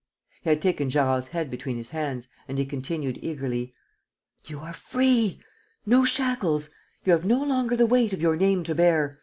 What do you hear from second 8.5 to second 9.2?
to bear!